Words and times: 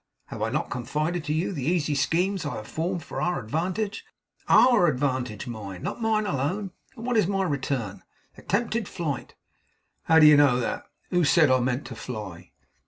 Have 0.29 0.41
I 0.41 0.49
not 0.49 0.71
confided 0.71 1.23
to 1.25 1.33
you 1.33 1.53
the 1.53 1.63
easy 1.63 1.93
schemes 1.93 2.43
I 2.43 2.55
have 2.55 2.67
formed 2.67 3.03
for 3.03 3.21
our 3.21 3.39
advantage; 3.39 4.03
OUR 4.49 4.87
advantage, 4.87 5.45
mind; 5.45 5.83
not 5.83 6.01
mine 6.01 6.25
alone; 6.25 6.71
and 6.95 7.05
what 7.05 7.17
is 7.17 7.27
my 7.27 7.43
return? 7.43 8.01
Attempted 8.35 8.87
flight!' 8.87 9.35
'How 10.05 10.17
do 10.17 10.25
you 10.25 10.37
know 10.37 10.59
that? 10.59 10.85
Who 11.11 11.23
said 11.23 11.51
I 11.51 11.59
meant 11.59 11.85
to 11.85 11.95
fly? 11.95 12.49